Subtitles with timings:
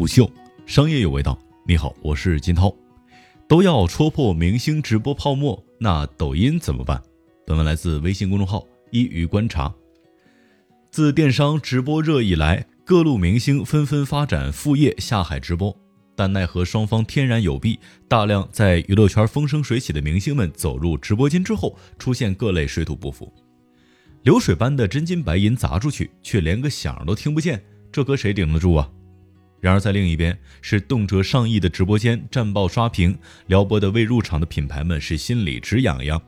[0.00, 0.26] 不秀，
[0.64, 1.38] 商业有味道。
[1.66, 2.74] 你好，我是金涛。
[3.46, 7.02] 都要戳破明星直播泡沫，那抖音怎么办？
[7.46, 9.70] 本文来自微信公众号一鱼观察。
[10.90, 15.78] 自电商直播热以来，各路明星纷纷发展副业下海直播，
[16.16, 17.78] 但奈何双方天然有弊，
[18.08, 23.30] 大量在娱乐圈风生水起的明星们走入直播间之后，出现各类水土不服。
[24.22, 27.62] 流水般的真金白银砸出去，却连个响都听不见，
[27.92, 28.90] 这搁谁顶得住啊？
[29.60, 36.20] 然而在另一边，是动辄上亿的直播间战报刷屏，撩拨的未入场的品牌们是心里直痒痒。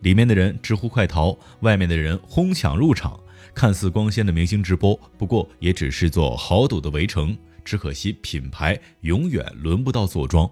[0.00, 3.18] 里面的人直呼快逃，外面的人哄抢入场。
[3.54, 7.36] 看似光鲜的明星直播，不过也只是做豪赌的围城。
[7.64, 10.50] 只可惜品牌永远轮不到坐庄。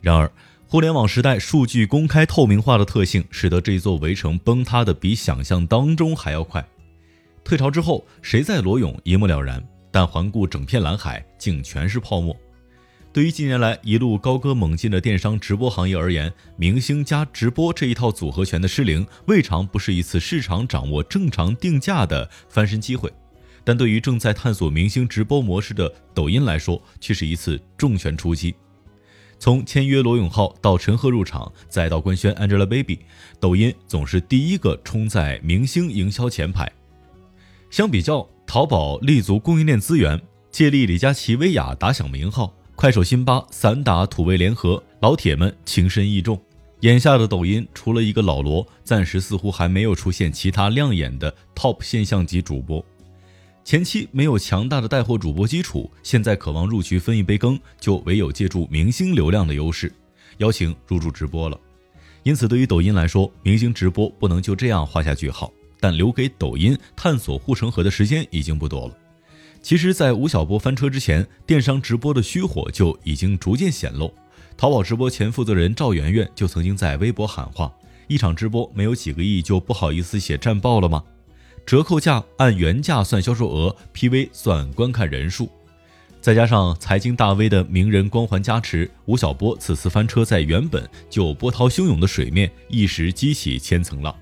[0.00, 0.30] 然而。
[0.64, 6.66] 互联网时代，数据公开透明化的特性，使得这座围城崩塌的比想象当中还要快。
[7.44, 9.62] 退潮之后，谁在裸泳一目了然，
[9.92, 12.36] 但环顾整片蓝海，竟全是泡沫。
[13.12, 23.12] 对于近年来一路高歌猛进的电商直播行业而言，明星加直播这一套组合拳的失灵，未尝不是一次市场掌握正常定价的翻身机会。
[23.64, 28.54] 但对于正在探索明星直播模式的抖音来说，却是一次重拳出击。
[29.38, 33.00] 从签约罗永浩到陈赫入场，再到官宣 Angelababy，
[33.38, 36.70] 抖音总是第一个冲在明星营销前排。
[37.68, 46.38] 相比较，淘宝立足供应链资源，借力李佳琦、薇娅打响名号，快手、辛巴散打土味联合，老铁们情深意重。
[46.80, 52.84] 眼下的抖音，除了一个老罗，暂时似乎还没有出现其他亮眼的 top 现象级主播。
[53.64, 59.90] 前期没有强大的带货主播基础，现在渴望入局分一杯羹，就唯有借助明星流量的优势，
[60.36, 61.58] 邀请入驻直播了。
[62.22, 65.50] 因此，对于抖音来说，明星直播不能就这样画下句号。
[65.82, 68.96] 但留给抖音探索护城河的时间已经不多了。
[69.60, 74.14] 其实，在吴晓波翻车之前，电商直播的虚火就已经逐渐显露。
[74.56, 77.72] 淘宝直播前负责人赵媛媛就曾经在微博喊话
[78.06, 81.02] ：“一场直播没有几个亿，就不好意思写战报了吗？”
[81.66, 85.48] 折扣价按原价算销售额，PV 算观看人数，
[86.20, 94.14] 再加上财经大 V 的名人光环加持，吴晓波此次翻车，在原本就波涛汹涌的水面，一时激起千层浪。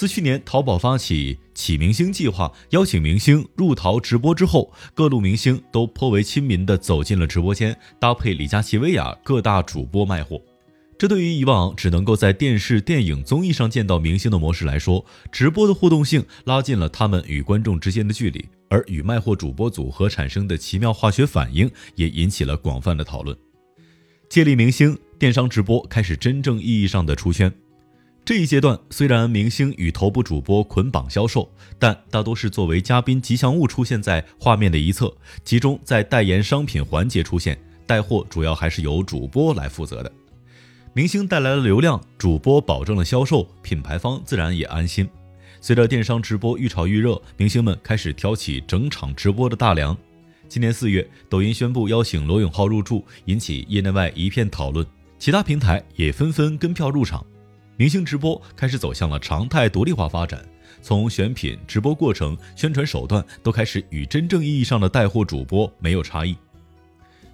[0.00, 10.40] 自去年淘宝发起“起明星计划”，邀请明星入淘直播之后，各路明星都颇为亲民地走进了直播间，搭配李佳琦、薇娅各大主播卖货。
[10.96, 23.36] 这对于以往只能够在电视、电影、综艺上见到明星的模式来说，直播的互动性拉近了他们与观众之间的距离，而与卖货主播组合产生的奇妙化学反应也引起了广泛的讨论。
[24.30, 27.52] 借力明星电商直播开始真正意义上的出圈。
[28.30, 35.12] 这一阶段虽然明星与头部主播捆绑销售，但大多是作为嘉宾吉祥物出现在画面的一侧，
[35.44, 40.12] 其中在代言商品环节出现，带货主要还是由主播来负责的。
[40.92, 45.08] 明星带来了流量，主播保证了销售，品牌方自然也安心。
[45.60, 49.98] 随着电商直播愈炒愈热，明星们开始挑起整场直播的大梁。
[50.48, 54.86] 今年四月，抖音宣布邀请罗永浩入驻，引起业内外一片讨论，
[55.18, 57.26] 其他平台也纷纷跟票入场。
[57.80, 60.44] 明星直播开始走向了常态独立化发展，
[60.82, 66.36] 从选品、直播过程、宣传手段都开始与真正意义上的带货主播没有差异。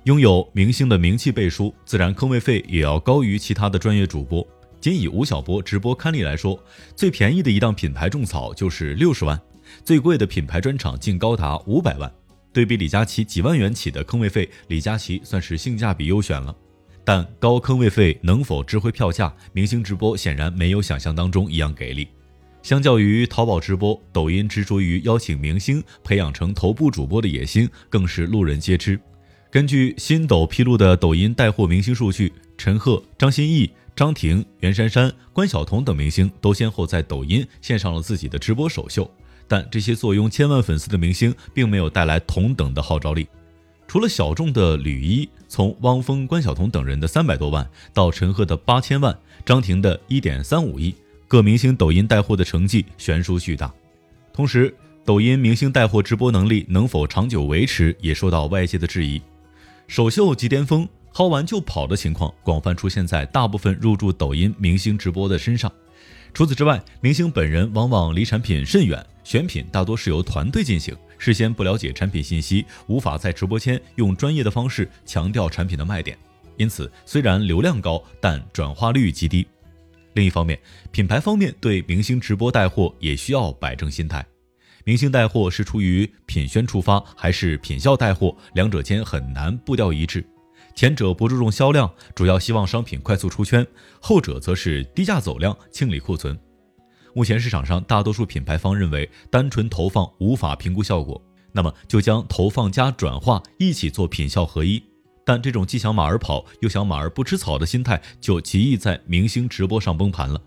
[0.05, 4.47] 拥有明星的名气背书，自然坑位费也要高于其他的专业主播。
[4.81, 6.57] 仅以吴晓波直播刊例来说，
[6.95, 9.37] 最便宜的一档品牌种草就是六十万，
[9.83, 12.09] 最贵的品牌专场竟高达五百万。
[12.53, 16.55] 对比李佳琦几万元起的坑位费，李佳琦算是性价比优选了。
[17.07, 19.33] 但高坑位费能否值回票价？
[19.53, 22.09] 明星直播显然没有想象当中一样给力。
[22.65, 28.99] 相较于淘宝直播，抖音执着于邀请明星培养成头部主播的野心，更是路人皆知。
[29.53, 39.09] 根据新抖披露的抖音带货明星数据，陈赫、张歆艺、张庭、袁姗姗、关晓彤等明星都先后在抖音献上了自己的直播首秀。
[39.47, 43.29] 但这些坐拥千万粉丝的明星，并没有带来同等的号召力。
[43.89, 50.95] 除了小众的吕一，从汪峰、关晓彤等人的三百多万，到陈赫的八千万，张庭的一点三五亿，
[51.29, 53.73] 各明星抖音带货的成绩悬殊巨大。
[54.33, 54.75] 同时，
[55.05, 59.23] 抖音明星带货直播能力能否长久维持，也受到外界的质疑。
[59.87, 65.73] 首秀即巅峰，薅完就跑的情况广泛出现在大部分入驻抖音明星直播的身上。
[66.37, 76.15] 除此之外，明星本人往往离产品甚远，选品大多是由团队进行，事先不了解产品信息，无法在直播间用专业的方式强调产品的卖点。
[76.59, 79.47] 因此，虽然流量高，但转化率极低。
[80.13, 80.61] 另一方面，
[80.91, 84.23] 品牌方面对明星直播带货也需要摆正心态。
[84.85, 88.37] 明星带货是出于品宣出发，还是品效带货？
[88.53, 90.23] 两者间很难步调一致。
[90.77, 93.65] 前者不注重销量，主要希望商品快速出圈；
[93.99, 96.39] 后者则是低价走量，清理库存。
[97.15, 101.19] 目前市场上大多数品牌方认为，单纯投放无法评估效果，
[101.51, 104.83] 那么就将投放加转化一起做品效合一。
[105.25, 110.39] 但这种既想马儿跑，又想马儿不吃草的心态，就极易在明星直播上崩盘了。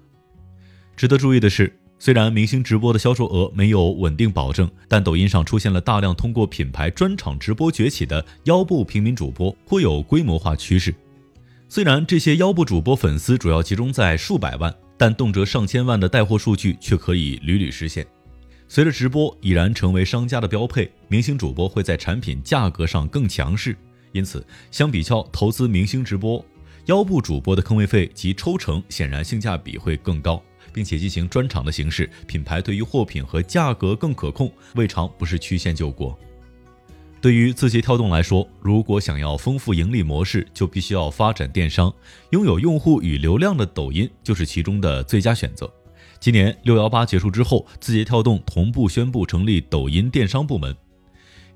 [0.95, 1.75] 值得注意的是。
[2.01, 10.95] 虽然明星直播的销售额没有稳定保证，但抖音上出现了大量通过品牌专场直播崛起的腰部平民主播，颇有规模化趋势。
[11.67, 18.07] 虽然这些腰部主播粉丝主要集中在数百万，但动辄上千万的带货数据却可以屡屡实现。
[18.69, 23.75] 随着直播已然成为商家的标配，明星主播会在产品价格上更强势，
[24.13, 26.43] 因此相比较投资明星直播，
[26.85, 30.41] 腰部主播的坑位费及抽成显然性价比会更高。
[30.73, 36.17] 并且进行专场的形式，品牌对于货品和价格更可控，未尝不是曲线救国。
[37.21, 41.93] 对于字节跳动来说，如果想要丰富盈利模式，就必须要发展电商，
[42.29, 45.69] 拥有用户与流量的抖音就是其中的最佳选择。
[46.21, 50.75] 今年六幺八结束之后，字节跳动同步宣布成立抖音电商部门。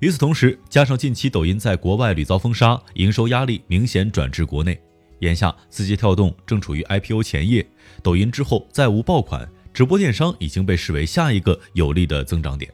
[0.00, 4.78] 与此同时，加上近期抖音在国外屡遭封杀，营收压力明显转至国内。
[5.24, 7.66] 眼下，字节跳动正处于 IPO 前夜，
[8.02, 12.70] 抖音之后再无爆款，直播电商已经被视为下一个有利的增长点。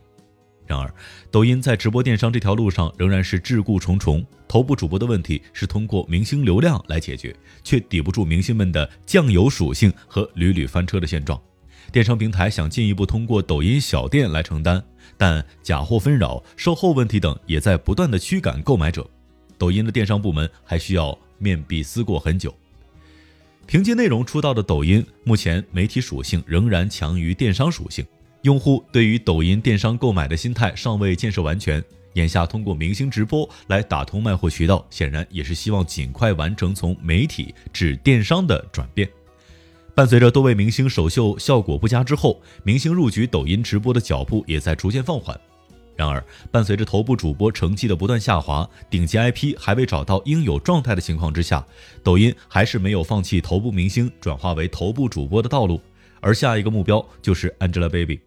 [0.67, 0.93] 然而，
[1.31, 11.41] 抖音在直播电商这条路上仍然是桎梏重重，头部主播的问题是通过明星流量来解决，却抵不住明星们的酱油属性和屡屡翻车的现状。
[11.93, 14.82] 电商平台想进一步通过抖音小店来承担，
[15.17, 19.08] 但假货纷扰、售后问题等也在不断的驱赶购买者。
[19.58, 21.17] 抖音的电商部门还需要。
[21.40, 22.54] 面壁思过很久，
[23.66, 28.06] 凭借内容出道的抖音，目前媒体属性仍然强于电商属性，
[28.42, 31.82] 用户对于抖音电商购买的心态尚未建设完全。
[32.14, 39.08] 眼下通过明星直播来打通卖货渠道，显然也是希望尽快完成从媒体至电商的转变。
[39.94, 45.40] 伴随着多位明星首秀效果不佳之后，明星入局抖音直播的脚步也在逐渐放缓。
[46.00, 51.62] 然而，伴随着头部主播成绩的不断下滑，顶级 IP 还未找到应有状态的情况之下，
[52.02, 55.79] 抖音还是没有放弃头部明星转化为头部主播的道路，
[56.23, 58.19] 而下一个目标就是 Angelababy。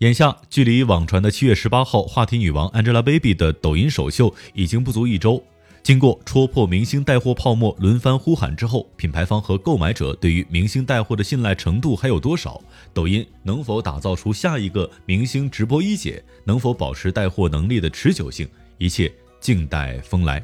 [0.00, 5.42] 眼下，距离网传的七月十八号话题女王 Angelababy 的抖音首秀已经不足一周。
[5.82, 12.60] 经过戳破明星带货泡沫轮番呼喊之后，品牌方和购买者对于明星带货的信赖程度还有多少？
[12.92, 16.22] 抖音能否打造出下一个明星直播一姐？
[16.44, 18.48] 能否保持带货能力的持久性？
[18.78, 20.42] 一切静待风来。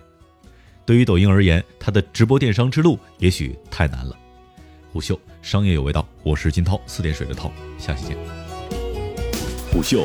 [0.84, 4.16] 对于抖音而言，它的直播电商之路也许太难了。
[4.92, 8.16] 虎嗅商业有味道，我是金涛，四点水的涛，下期见。
[9.70, 10.04] 虎嗅。